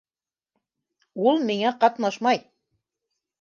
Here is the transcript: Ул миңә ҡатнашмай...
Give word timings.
Ул 1.31 1.37
миңә 1.51 1.75
ҡатнашмай... 1.85 2.43